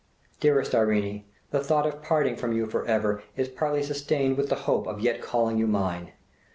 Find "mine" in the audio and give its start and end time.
5.67-6.11